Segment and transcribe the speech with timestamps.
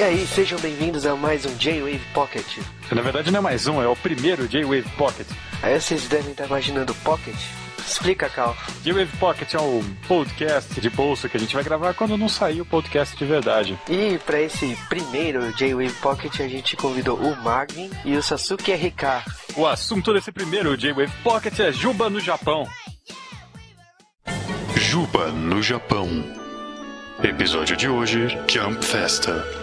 [0.00, 2.46] E aí, sejam bem-vindos a mais um J-Wave Pocket.
[2.90, 5.26] Na verdade não é mais um, é o primeiro J-Wave Pocket.
[5.62, 7.36] Aí vocês devem estar imaginando Pocket.
[7.86, 8.56] Explica, Cal.
[8.82, 12.62] J-Wave Pocket é um podcast de bolsa que a gente vai gravar quando não sair
[12.62, 13.78] o podcast de verdade.
[13.90, 19.54] E para esse primeiro J-Wave Pocket a gente convidou o Magni e o Sasuke RK.
[19.54, 22.66] O assunto desse primeiro J-Wave Pocket é Juba no Japão.
[24.74, 26.08] Juba no Japão.
[27.22, 29.59] Episódio de hoje: Jump Festa.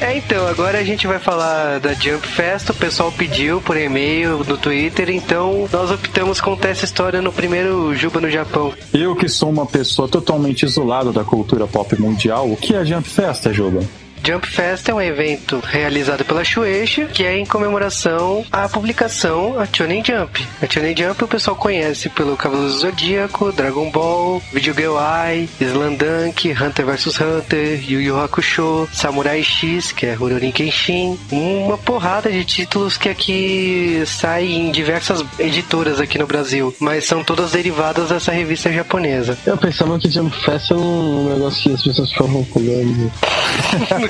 [0.00, 2.70] É, então, agora a gente vai falar da Jump Fest.
[2.70, 7.94] O pessoal pediu por e-mail, no Twitter, então nós optamos contar essa história no primeiro
[7.94, 8.72] Juba no Japão.
[8.94, 13.06] Eu que sou uma pessoa totalmente isolada da cultura pop mundial, o que é Jump
[13.08, 13.80] Festa, Juba?
[14.22, 19.66] Jump Fest é um evento realizado pela Shueisha, que é em comemoração à publicação A
[19.66, 20.46] Shonen Jump.
[20.62, 26.52] A Shonen Jump o pessoal conhece pelo Cavaleiro do Zodíaco, Dragon Ball, Video Eye, Slandunk,
[26.52, 32.44] Hunter vs Hunter, Yu Yu Hakusho, Samurai X, que é Rurouni Kenshin, uma porrada de
[32.44, 38.32] títulos que aqui saem em diversas editoras aqui no Brasil, mas são todas derivadas dessa
[38.32, 39.38] revista japonesa.
[39.46, 43.10] Eu pensava que Jump Fest é um negócio que as pessoas ficavam pulando.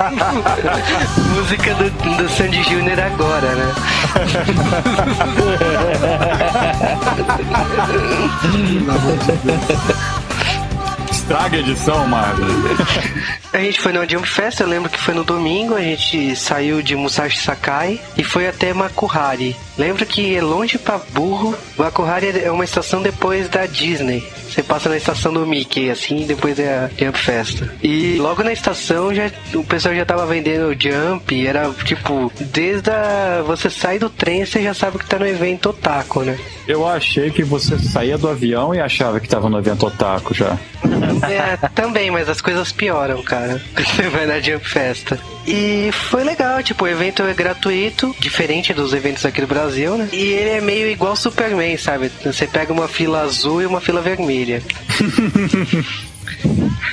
[1.35, 3.71] Música do, do Sandy Júnior agora, né?
[11.31, 12.45] Estraga a edição, Marvel.
[13.53, 16.81] A gente foi no Jump Fest, eu lembro que foi no domingo, a gente saiu
[16.81, 19.57] de Musashi Sakai e foi até Makuhari.
[19.77, 21.53] Lembro que é longe pra burro.
[21.77, 24.23] Makuhari é uma estação depois da Disney.
[24.49, 27.73] Você passa na estação do Mickey, assim, e depois é a Jump Festa.
[27.83, 33.43] E logo na estação já, o pessoal já tava vendendo Jump, era tipo, desde a.
[33.47, 36.37] Você sai do trem, você já sabe que tá no evento Otaku, né?
[36.67, 40.57] Eu achei que você saía do avião e achava que tava no evento Otaku já.
[41.23, 43.61] É, também, mas as coisas pioram, cara.
[43.75, 45.19] Você vai na Jump Festa.
[45.45, 50.09] E foi legal, tipo, o evento é gratuito, diferente dos eventos aqui do Brasil, né?
[50.11, 52.11] E ele é meio igual Superman, sabe?
[52.23, 54.61] Você pega uma fila azul e uma fila vermelha.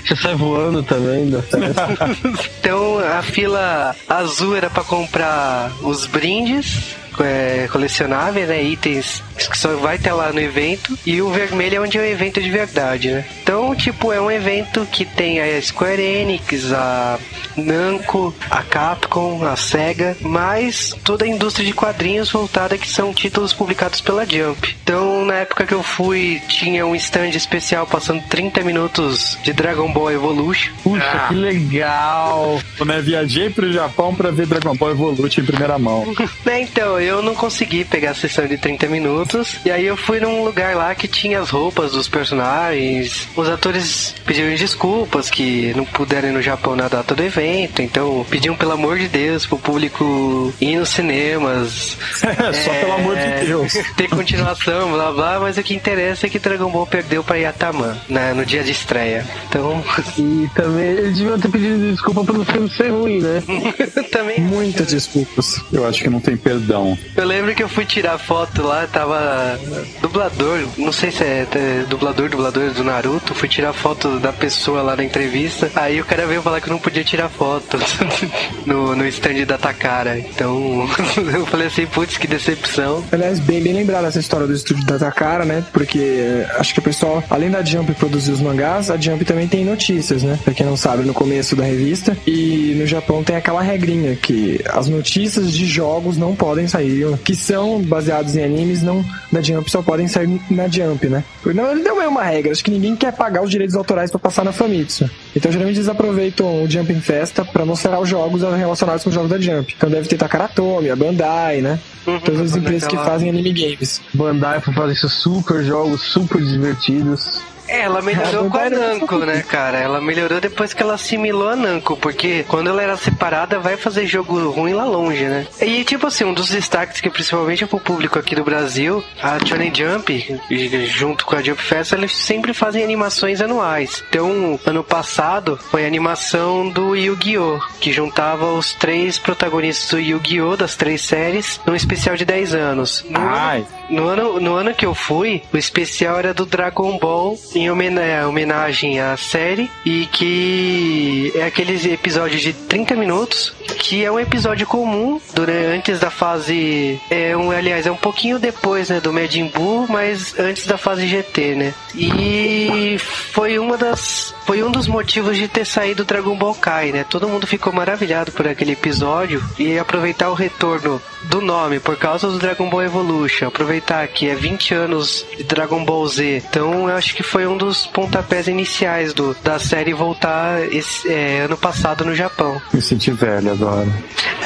[0.05, 2.17] Você sai voando também da festa.
[2.61, 8.63] Então a fila azul era pra comprar os brindes é, colecionáveis, né?
[8.63, 10.99] Itens que só vai ter lá no evento.
[11.07, 13.25] E o vermelho é onde é o evento de verdade, né?
[13.43, 17.19] Então, tipo, é um evento que tem a Square Enix, a
[17.57, 23.53] Namco, a Capcom, a Sega, mas toda a indústria de quadrinhos voltada que são títulos
[23.53, 24.77] publicados pela Jump.
[24.83, 29.93] Então, na época que eu fui, tinha um stand especial passando 30 minutos de Dragon
[29.93, 30.73] Ball Evolution.
[30.83, 32.61] Puxa, que legal!
[32.79, 36.07] Eu né, viajei pro Japão pra ver Dragon Ball Evolution em primeira mão.
[36.45, 39.59] Né, então, eu não consegui pegar a sessão de 30 minutos.
[39.65, 43.29] E aí eu fui num lugar lá que tinha as roupas dos personagens.
[43.37, 47.83] Os atores pediram desculpas que não puderam ir no Japão na data do evento.
[47.83, 51.99] Então pediam pelo amor de Deus pro público ir nos cinemas.
[52.15, 53.73] Só pelo amor de Deus.
[53.97, 55.18] Ter continuação, blá blá.
[55.41, 58.73] Mas o que interessa é que Dragon Ball perdeu pra Yataman né, no dia de
[58.73, 59.27] estreia.
[59.49, 59.83] Então.
[60.19, 63.43] E também eles deviam ter pedido desculpa pelo filme ser ruim, né?
[64.11, 64.41] também.
[64.41, 65.61] Muitas desculpas.
[65.73, 66.99] Eu acho que não tem perdão.
[67.17, 69.59] Eu lembro que eu fui tirar foto lá, tava
[70.01, 74.83] dublador, não sei se é, é dublador, dublador do Naruto, fui tirar foto da pessoa
[74.83, 77.79] lá na entrevista, aí o cara veio falar que eu não podia tirar foto
[78.67, 80.19] no, no stand da Takara.
[80.19, 80.89] Então
[81.33, 83.05] eu falei assim, putz, que decepção.
[83.13, 85.08] Aliás, bem, bem lembrado essa história do estúdio da Takara,
[85.45, 85.65] né?
[85.73, 89.49] Porque eh, acho que o pessoal, além da Jump produzir os mangás, a Jump também
[89.49, 90.39] tem notícias, né?
[90.45, 92.17] Pra quem não sabe, no começo da revista.
[92.27, 97.35] E no Japão tem aquela regrinha que as notícias de jogos não podem sair, que
[97.35, 101.25] são baseados em animes, não da Jump só podem sair na Jump, né?
[101.45, 104.45] Não, ele deu uma regra, acho que ninguém quer pagar os direitos autorais para passar
[104.45, 105.09] na Famitsu.
[105.35, 109.15] Então geralmente eles aproveitam o Jump em Festa para mostrar os jogos relacionados com os
[109.15, 109.75] jogos da Jump.
[109.77, 111.79] Então deve ter Takaratomi, a Bandai, né?
[112.07, 112.21] Uhum.
[112.21, 114.01] Todas as empresas que fazem anime games.
[114.15, 117.45] Bandai pra fazer esses super jogos, super divertidos.
[117.69, 119.79] É, ela melhorou com a Namco, né, cara?
[119.79, 124.07] Ela melhorou depois que ela assimilou a Namco, porque quando ela era separada, vai fazer
[124.07, 125.47] jogo ruim lá longe, né?
[125.61, 129.45] E, tipo assim, um dos destaques que principalmente é pro público aqui do Brasil, a
[129.45, 130.41] Shonen Jump,
[130.87, 134.03] junto com a Jump Fest, eles sempre fazem animações anuais.
[134.09, 140.57] Então, ano passado, foi a animação do Yu-Gi-Oh!, que juntava os três protagonistas do Yu-Gi-Oh!
[140.57, 143.05] das três séries, num especial de 10 anos.
[143.09, 143.67] No, Ai.
[143.91, 148.27] no ano, no ano que eu fui, o especial era do Dragon Ball em homena-
[148.29, 154.67] homenagem à série e que é aqueles episódios de 30 minutos que é um episódio
[154.67, 159.49] comum durante, antes da fase é um aliás é um pouquinho depois né do Majin
[159.49, 161.75] Buu mas antes da fase GT né.
[161.95, 167.05] E foi uma das foi um dos motivos de ter saído Dragon Ball Kai né.
[167.09, 172.29] Todo mundo ficou maravilhado por aquele episódio e aproveitar o retorno do nome por causa
[172.29, 173.49] do Dragon Ball Evolution.
[173.49, 176.43] Aproveitar que é 20 anos de Dragon Ball Z.
[176.49, 181.41] Então eu acho que foi um dos pontapés iniciais do, da série voltar esse, é,
[181.43, 183.89] ano passado no Japão Me senti velho agora.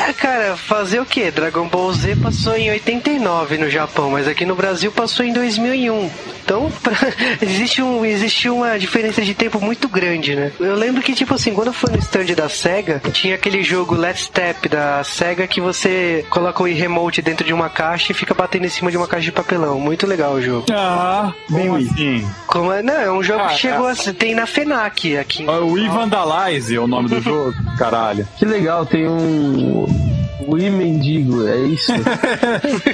[0.08, 1.30] é, cara, fazer o que?
[1.30, 6.10] Dragon Ball Z passou em 89 no Japão, mas aqui no Brasil passou em 2001.
[6.44, 6.92] Então, pra-
[7.40, 10.52] existe, um, existe uma diferença de tempo muito grande, né?
[10.58, 13.94] Eu lembro que, tipo assim, quando eu fui no stand da SEGA, tinha aquele jogo
[13.94, 18.34] Let's Step da SEGA que você coloca o remote dentro de uma caixa e fica
[18.34, 19.78] batendo em cima de uma caixa de papelão.
[19.78, 20.66] Muito legal o jogo.
[20.72, 22.28] Ah, bem assim.
[22.46, 23.92] Como é, não, é um jogo Ah, que chegou é.
[23.92, 25.44] a ser- tem na FENAC aqui.
[25.48, 28.26] Ah, O Wii Vandalize é o nome do jogo, caralho.
[28.38, 29.86] Que legal, tem um.
[30.46, 31.92] O I mendigo, é isso?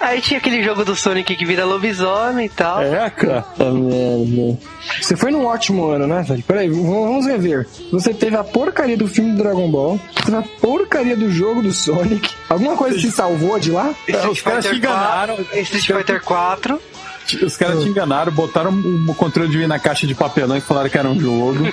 [0.00, 2.82] Aí tinha aquele jogo do Sonic que vira lobisomem e tal.
[2.82, 3.42] É, cara.
[3.42, 4.58] Puta merda.
[5.00, 6.42] Você foi num ótimo ano, né, velho?
[6.42, 7.66] Peraí, vamos rever.
[7.90, 11.62] Você teve a porcaria do filme do Dragon Ball, você teve a porcaria do jogo
[11.62, 12.30] do Sonic.
[12.48, 13.92] Alguma coisa te salvou de lá?
[14.06, 15.36] É, te enganaram.
[15.36, 16.80] 4, Street Fighter 4.
[17.42, 18.70] Os caras te enganaram, botaram
[19.06, 21.64] o controle de Wii na caixa de papelão e falaram que era um jogo.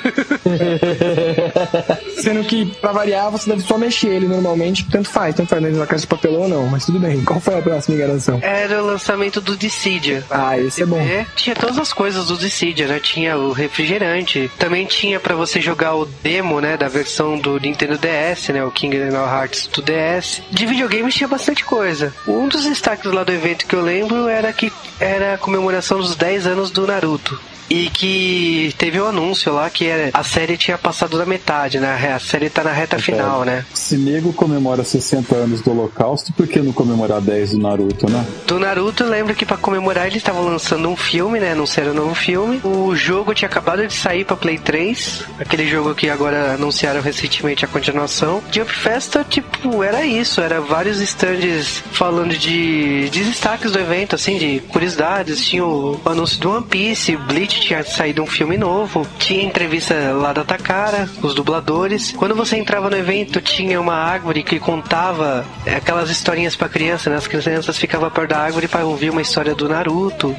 [2.24, 4.86] Sendo que, pra variar, você deve só mexer ele normalmente.
[4.90, 6.68] Tanto faz, tanto faz dentro da caixa de papelão ou não.
[6.68, 7.22] Mas tudo bem.
[7.24, 8.40] Qual foi a próxima enganação?
[8.42, 10.24] Era o lançamento do Dissidia.
[10.30, 11.02] Ah, esse é bom.
[11.36, 13.00] Tinha todas as coisas do Dissidia, né?
[13.00, 14.50] Tinha o refrigerante.
[14.58, 16.78] Também tinha pra você jogar o demo, né?
[16.78, 18.64] Da versão do Nintendo DS, né?
[18.64, 20.42] O Kingdom Hearts do DS.
[20.50, 22.14] De videogames tinha bastante coisa.
[22.26, 26.16] Um dos destaques lá do evento que eu lembro era que era a comemoração dos
[26.16, 27.40] 10 anos do Naruto.
[27.74, 32.14] E que teve um anúncio lá que era, a série tinha passado da metade, né?
[32.14, 33.66] A série tá na reta final, né?
[33.74, 38.24] Se nego comemora 60 anos do Holocausto, por que não comemorar 10 do Naruto, né?
[38.46, 41.54] Do Naruto, eu lembro que pra comemorar eles estavam lançando um filme, né?
[41.54, 42.62] Anunciaram um novo filme.
[42.64, 47.66] O jogo tinha acabado de sair pra Play 3, aquele jogo que agora anunciaram recentemente
[47.66, 48.44] a continuação.
[48.52, 54.38] Jump Festa, tipo, era isso, era vários stands falando de, de destaques do evento, assim,
[54.38, 55.44] de curiosidades.
[55.44, 60.34] Tinha o anúncio do One Piece, Bleach tinha saído um filme novo, tinha entrevista lá
[60.34, 62.12] da Takara, os dubladores.
[62.12, 67.18] Quando você entrava no evento, tinha uma árvore que contava aquelas historinhas pra criança, né?
[67.18, 70.36] As crianças ficavam perto da árvore para ouvir uma história do Naruto.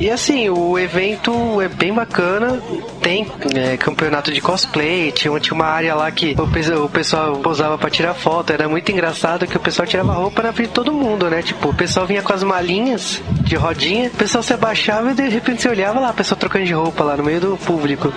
[0.00, 2.60] E assim, o evento é bem bacana.
[3.00, 7.78] Tem é, campeonato de cosplay, tinha, tinha uma área lá que o, o pessoal posava
[7.78, 8.52] pra tirar foto.
[8.52, 11.42] Era muito engraçado que o pessoal tirava roupa na frente de todo mundo, né?
[11.42, 15.28] Tipo, o pessoal vinha com as malinhas de rodinha, o pessoal se abaixava e de
[15.28, 18.12] repente você olhava lá, a pessoa trocando de roupa lá no meio do público.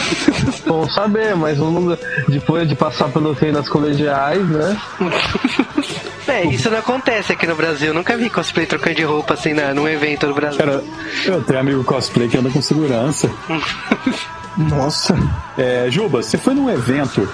[0.66, 1.58] Bom saber, mas
[2.28, 4.76] depois de passar pelo treino das colegiais, né?
[6.26, 7.88] É, isso não acontece aqui no Brasil.
[7.88, 10.58] Eu nunca vi cosplay trocando de roupa assim na, num evento no Brasil.
[10.58, 10.84] Cara,
[11.24, 13.30] eu tenho amigo cosplay que anda com segurança.
[14.56, 15.16] Nossa.
[15.56, 17.28] É, Juba, você foi num evento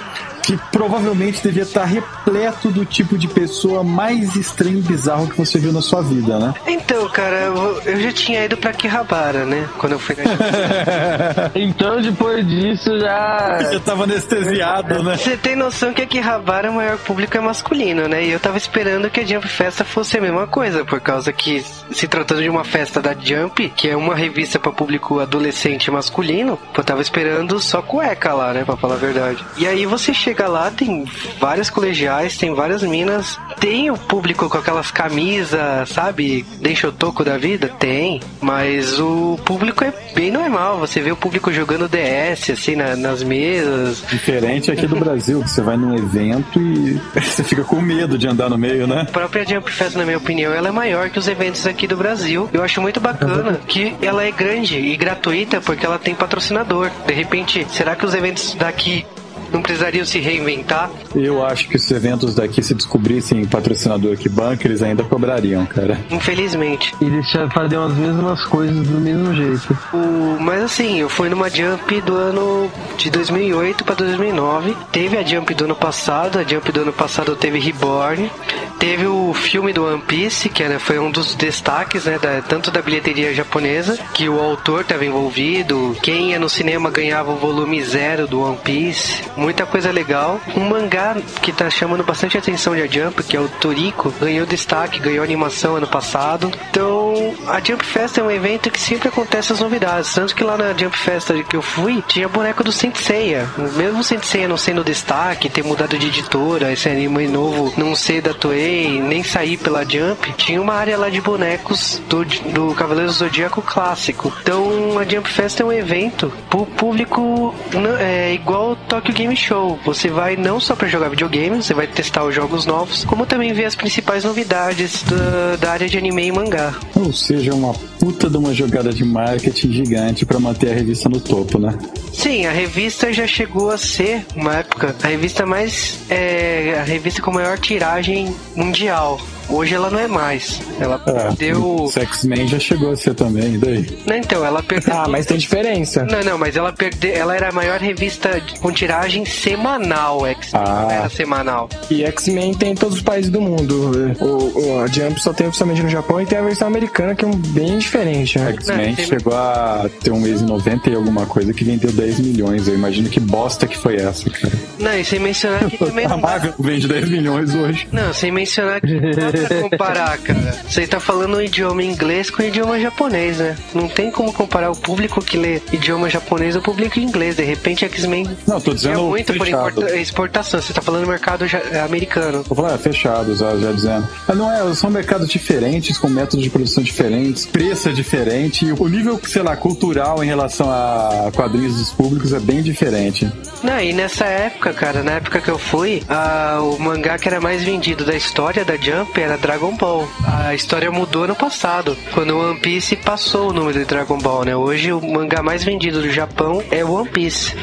[0.48, 5.58] que provavelmente devia estar repleto do tipo de pessoa mais estranho e bizarro que você
[5.58, 6.54] viu na sua vida, né?
[6.66, 9.68] Então, cara, eu, eu já tinha ido pra Kihabara, né?
[9.76, 10.22] Quando eu fui na
[11.54, 13.58] Então depois disso já.
[13.70, 15.18] Eu tava anestesiado, né?
[15.18, 18.24] Você tem noção que aqui Rabara o maior público é masculino, né?
[18.24, 21.62] E eu tava esperando que a Jump Festa fosse a mesma coisa, por causa que,
[21.90, 26.58] se tratando de uma festa da Jump, que é uma revista para público adolescente masculino,
[26.74, 28.64] eu tava esperando só cueca lá, né?
[28.64, 29.44] Pra falar a verdade.
[29.56, 31.04] E aí você chega lá, tem
[31.40, 36.44] várias colegiais, tem várias minas, tem o público com aquelas camisas, sabe?
[36.60, 37.68] Deixa o toco da vida?
[37.78, 38.20] Tem.
[38.40, 40.78] Mas o público é bem normal.
[40.78, 44.04] Você vê o público jogando DS, assim, na- nas mesas.
[44.10, 48.28] Diferente aqui do Brasil, que você vai num evento e você fica com medo de
[48.28, 49.02] andar no meio, né?
[49.08, 51.96] A própria Jump Fest, na minha opinião, ela é maior que os eventos aqui do
[51.96, 52.48] Brasil.
[52.52, 56.90] Eu acho muito bacana que ela é grande e gratuita porque ela tem patrocinador.
[57.06, 59.06] De repente, será que os eventos daqui
[59.52, 60.90] não precisariam se reinventar?
[61.14, 65.64] Eu acho que se os eventos daqui se descobrissem patrocinador que banca, eles ainda cobrariam,
[65.66, 65.98] cara.
[66.10, 66.94] Infelizmente.
[67.00, 69.76] Eles já fariam as mesmas coisas do mesmo jeito.
[69.92, 74.76] O- mas assim, eu fui numa Jump do ano de 2008 para 2009.
[74.92, 78.30] Teve a Jump do ano passado, a Jump do ano passado teve Reborn.
[78.78, 82.70] Teve o filme do One Piece, que era, foi um dos destaques, né, da- tanto
[82.70, 85.96] da bilheteria japonesa, que o autor estava envolvido.
[86.02, 89.22] Quem ia no cinema ganhava o volume zero do One Piece.
[89.38, 90.40] Muita coisa legal.
[90.56, 94.46] Um mangá que tá chamando bastante atenção de a Jump, que é o Toriko, ganhou
[94.46, 96.50] destaque, ganhou animação ano passado.
[96.70, 100.12] Então, a Jump Fest é um evento que sempre acontece as novidades.
[100.14, 103.48] Tanto que lá na Jump Fest que eu fui, tinha boneco do Senseiya.
[103.76, 108.22] Mesmo o Senseiya não sendo destaque, ter mudado de editora, esse anime novo não ser
[108.22, 113.10] da Toei, nem sair pela Jump, tinha uma área lá de bonecos do, do Cavaleiro
[113.10, 114.32] Zodíaco clássico.
[114.42, 117.54] Então, a Jump Fest é um evento pro público
[118.00, 119.78] é, igual o Tokyo Game Show.
[119.84, 123.52] Você vai não só para jogar videogame, você vai testar os jogos novos, como também
[123.52, 126.74] ver as principais novidades da, da área de anime e mangá.
[126.94, 131.20] Ou seja, uma puta de uma jogada de marketing gigante para manter a revista no
[131.20, 131.76] topo, né?
[132.12, 135.98] Sim, a revista já chegou a ser, uma época, a revista mais.
[136.08, 139.20] É, a revista com maior tiragem mundial.
[139.48, 140.60] Hoje ela não é mais.
[140.80, 141.62] Ela É, perdeu.
[141.64, 143.98] o X-Men já chegou a ser também, e daí?
[144.06, 144.94] Não, então, ela perdeu.
[144.94, 146.04] Ah, mas tem diferença.
[146.04, 147.14] Não, não, mas ela perdeu.
[147.14, 150.50] Ela era a maior revista com tiragem semanal, X.
[150.54, 150.82] Ah.
[150.82, 151.68] Não era semanal.
[151.90, 154.14] E X-Men tem em todos os países do mundo.
[154.20, 157.24] O, o- a Jump só tem oficialmente no Japão e tem a versão americana que
[157.24, 158.50] é um bem diferente, né?
[158.52, 162.20] X-Men tem- chegou a ter um mês em 90 e alguma coisa que vendeu 10
[162.20, 162.68] milhões.
[162.68, 164.52] Eu imagino que bosta que foi essa, cara.
[164.78, 166.16] Não, e sem mencionar que também A.
[166.16, 167.88] Marvel vende 10 milhões hoje.
[167.92, 168.98] Não, sem mencionar que
[169.46, 170.58] pra comparar, cara.
[170.68, 173.56] Você tá falando o idioma inglês com o idioma japonês, né?
[173.74, 177.36] Não tem como comparar o público que lê idioma japonês ao público inglês.
[177.36, 179.70] De repente, X-Men Não, tô é dizendo muito por fechado.
[179.80, 180.60] importa- exportação.
[180.62, 182.42] Você tá falando mercado ja- americano.
[182.48, 184.08] Vou falar, é, fechado, já, já dizendo.
[184.26, 188.72] Mas não é, são mercados diferentes, com métodos de produção diferentes, preço é diferente, e
[188.72, 193.30] o nível, sei lá, cultural em relação a quadrinhos dos públicos é bem diferente.
[193.62, 197.40] Não, e nessa época, cara, na época que eu fui, a- o mangá que era
[197.40, 200.08] mais vendido da história da Jump era Dragon Ball.
[200.24, 204.44] A história mudou no passado, quando o One Piece passou o número de Dragon Ball,
[204.44, 204.56] né?
[204.56, 207.54] Hoje o mangá mais vendido do Japão é One Piece.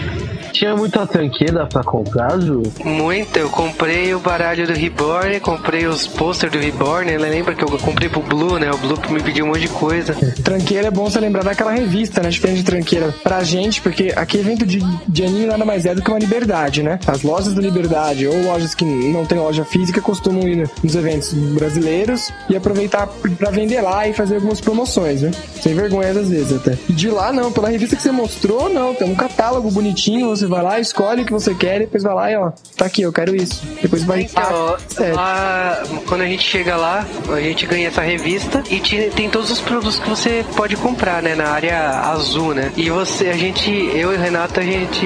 [0.55, 2.63] Tinha muita tranqueira pra comprar, Ju?
[2.81, 7.17] Muito, eu comprei o baralho do Reborn, comprei os posters do Reborn, né?
[7.17, 8.71] lembra que eu comprei pro Blue, né?
[8.71, 10.15] O Blue me pediu um monte de coisa.
[10.45, 12.29] Tranqueira é bom você lembrar daquela revista, né?
[12.29, 16.01] Diferente de tranqueira pra gente, porque aqui evento de, de anime nada mais é do
[16.01, 16.99] que uma liberdade, né?
[17.05, 21.33] As lojas da liberdade ou lojas que não tem loja física costumam ir nos eventos
[21.33, 23.07] brasileiros e aproveitar
[23.37, 25.31] pra vender lá e fazer algumas promoções, né?
[25.61, 26.77] Sem vergonha às vezes até.
[26.87, 28.95] E de lá não, pela revista que você mostrou, não.
[28.95, 32.31] Tem um catálogo bonitinho, você vai lá, escolhe o que você quer depois vai lá
[32.31, 33.61] e ó, tá aqui, eu quero isso.
[33.81, 34.21] Depois vai.
[34.21, 35.15] Então, Ah, sério.
[35.15, 39.51] lá, quando a gente chega lá, a gente ganha essa revista e ti- tem todos
[39.51, 42.71] os produtos que você pode comprar, né, na área azul, né?
[42.77, 45.05] E você, a gente, eu e o Renato, a gente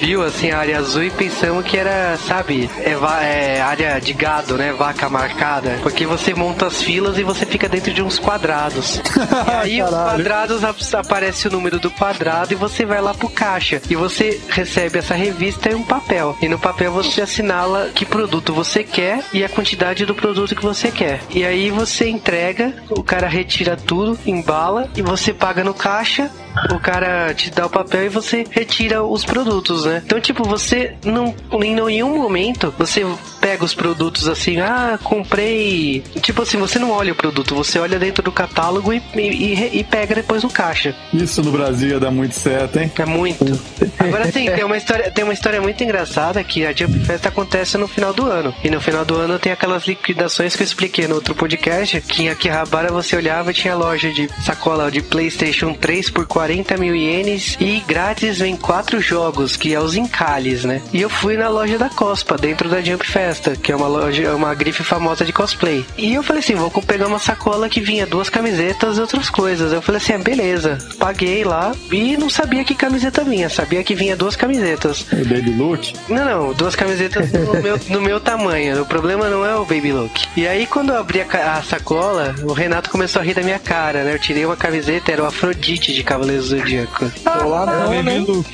[0.00, 4.56] viu assim a área azul e pensamos que era, sabe, é, é área de gado,
[4.56, 9.00] né, vaca marcada, porque você monta as filas e você fica dentro de uns quadrados.
[9.66, 13.28] e aí os quadrados ap- aparece o número do quadrado e você vai lá pro
[13.28, 16.36] caixa e você recebe essa revista e um papel.
[16.40, 20.62] E no papel você assinala que produto você quer e a quantidade do produto que
[20.62, 21.20] você quer.
[21.30, 26.30] E aí você entrega, o cara retira tudo, embala e você paga no caixa.
[26.70, 30.02] O cara te dá o papel e você retira os produtos, né?
[30.04, 33.04] Então, tipo, você não, em nenhum momento você
[33.40, 36.02] pega os produtos assim, ah, comprei.
[36.20, 39.84] Tipo assim, você não olha o produto, você olha dentro do catálogo e, e, e
[39.84, 40.94] pega depois no caixa.
[41.12, 42.92] Isso no Brasil ia dar muito certo, hein?
[42.98, 43.44] É muito.
[43.98, 47.78] Agora sim, tem uma história, tem uma história muito engraçada que a Jump Fest acontece
[47.78, 48.54] no final do ano.
[48.62, 52.24] E no final do ano tem aquelas liquidações que eu expliquei no outro podcast, que
[52.24, 56.94] em Akihabara você olhava e tinha loja de sacola de PlayStation 3 por 40 mil
[56.94, 60.82] ienes e grátis vem quatro jogos, que é os encalhes, né?
[60.92, 64.34] E eu fui na loja da Cospa, dentro da Jump Festa, que é uma loja,
[64.34, 65.84] uma grife famosa de cosplay.
[65.96, 69.72] E eu falei assim, vou pegar uma sacola que vinha duas camisetas e outras coisas.
[69.72, 70.78] Eu falei assim, ah, beleza.
[70.98, 75.06] Paguei lá e não sabia que camiseta vinha, sabia que vinha duas camisetas.
[75.12, 75.94] O Baby Look.
[76.08, 78.82] Não, não, duas camisetas no meu, no meu tamanho.
[78.82, 80.26] O problema não é o baby look.
[80.36, 83.58] E aí, quando eu abri a, a sacola, o Renato começou a rir da minha
[83.58, 84.14] cara, né?
[84.14, 87.10] Eu tirei uma camiseta, era o Afrodite de Cavaleiro Zodíaco.
[87.44, 88.24] Olá, não?
[88.24, 88.46] Look.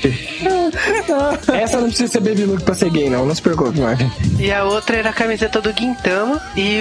[1.52, 3.26] Essa não precisa ser baby look pra ser gay, não.
[3.26, 4.11] Não se preocupe, Marvin.
[4.38, 6.40] E a outra era a camiseta do Guintama.
[6.56, 6.80] E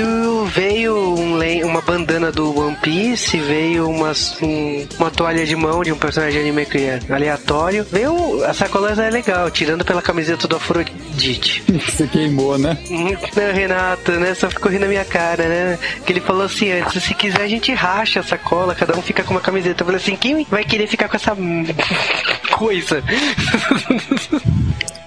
[0.53, 5.91] veio um uma bandana do One Piece, veio umas, um- uma toalha de mão de
[5.91, 7.85] um personagem de anime que é aleatório.
[7.91, 8.43] Veio.
[8.45, 11.63] A sacola é legal, tirando pela camiseta do Afrodite.
[11.85, 12.77] Você queimou, né?
[12.89, 14.33] Não, Renato, né?
[14.33, 15.79] Só ficou rindo na minha cara, né?
[16.05, 19.23] Que ele falou assim antes, se quiser a gente racha a sacola, cada um fica
[19.23, 19.81] com uma camiseta.
[19.81, 21.35] Eu falei assim, quem vai querer ficar com essa
[22.55, 23.03] coisa?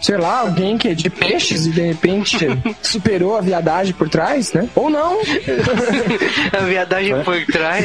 [0.00, 2.38] sei lá, alguém que é de peixes e de repente
[2.82, 4.68] superou a viadagem por trás, né?
[4.74, 5.18] Ou não.
[6.52, 7.84] a viadagem por trás.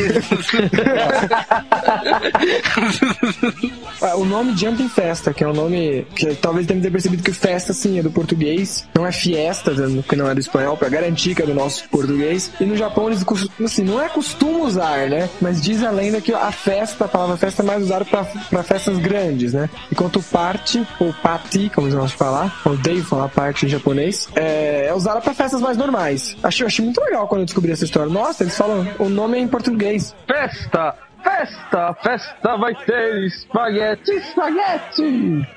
[4.18, 8.00] O nome Jumping Festa, que é um nome que talvez tenha percebido que festa sim
[8.00, 9.72] é do português, não é fiesta,
[10.08, 12.52] que não é do espanhol, pra garantir que é do nosso português.
[12.60, 13.24] E no Japão eles
[13.62, 15.30] assim, não é costume usar, né?
[15.42, 18.98] Mas diz a lenda que a festa, a palavra festa é mais usada para festas
[18.98, 19.70] grandes, né?
[19.92, 25.22] Enquanto parte, ou pati, como nós falar, odeio falar parte em japonês, é, é usada
[25.22, 26.36] para festas mais normais.
[26.44, 28.12] Achei, achei muito legal quando eu descobri essa história.
[28.12, 30.16] Nossa, eles falam, o nome é em português.
[30.28, 30.96] Festa!
[31.24, 31.94] Festa!
[32.04, 34.12] Festa vai ter espaguete!
[34.12, 35.48] Espaguete!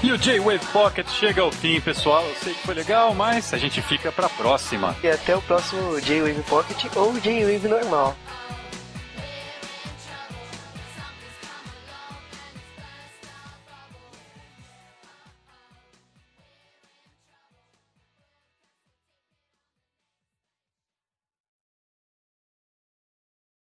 [0.00, 2.24] E o J-Wave Pocket chega ao fim, pessoal.
[2.24, 4.96] Eu sei que foi legal, mas a gente fica pra próxima.
[5.02, 8.16] E até o próximo J-Wave Pocket ou J-Wave normal.